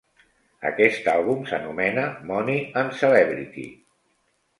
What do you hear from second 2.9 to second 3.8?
Celebrity".